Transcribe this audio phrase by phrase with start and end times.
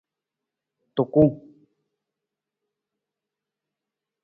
[0.95, 1.23] Tuku.